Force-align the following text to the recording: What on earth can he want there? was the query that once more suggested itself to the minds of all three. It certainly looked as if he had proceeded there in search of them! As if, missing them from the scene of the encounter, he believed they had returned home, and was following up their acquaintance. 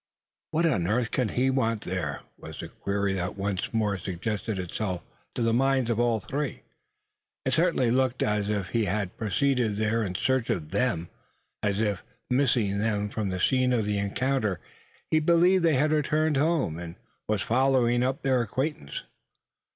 What 0.49 0.65
on 0.65 0.87
earth 0.87 1.11
can 1.11 1.29
he 1.29 1.51
want 1.51 1.81
there? 1.83 2.21
was 2.35 2.59
the 2.59 2.69
query 2.69 3.13
that 3.13 3.37
once 3.37 3.71
more 3.71 3.99
suggested 3.99 4.57
itself 4.57 5.03
to 5.35 5.43
the 5.43 5.53
minds 5.53 5.91
of 5.91 5.99
all 5.99 6.19
three. 6.19 6.63
It 7.45 7.53
certainly 7.53 7.91
looked 7.91 8.23
as 8.23 8.49
if 8.49 8.69
he 8.69 8.85
had 8.85 9.15
proceeded 9.15 9.75
there 9.75 10.01
in 10.03 10.15
search 10.15 10.49
of 10.49 10.71
them! 10.71 11.09
As 11.61 11.79
if, 11.79 12.03
missing 12.31 12.79
them 12.79 13.09
from 13.09 13.29
the 13.29 13.39
scene 13.39 13.73
of 13.73 13.85
the 13.85 13.99
encounter, 13.99 14.59
he 15.11 15.19
believed 15.19 15.63
they 15.63 15.75
had 15.75 15.91
returned 15.91 16.35
home, 16.37 16.79
and 16.79 16.95
was 17.27 17.43
following 17.43 18.01
up 18.01 18.23
their 18.23 18.41
acquaintance. 18.41 19.03